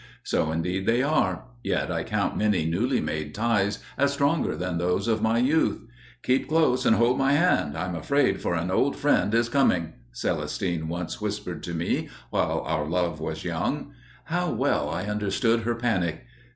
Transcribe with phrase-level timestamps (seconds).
[0.23, 5.07] So indeed they are, yet I count many newly made ties as stronger than those
[5.07, 5.77] of my youth.
[6.23, 9.93] "Keep close and hold my hand; I am afraid, for an old friend is coming!"
[10.11, 13.93] Celestine once whispered to me while our love was young.
[14.23, 16.23] How well I understood her panic!